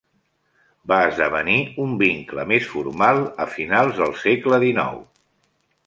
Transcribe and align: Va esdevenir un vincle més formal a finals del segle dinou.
Va 0.91 0.97
esdevenir 1.09 1.57
un 1.85 1.93
vincle 2.01 2.47
més 2.55 2.67
formal 2.73 3.23
a 3.47 3.51
finals 3.59 4.01
del 4.03 4.19
segle 4.27 4.65
dinou. 4.69 5.03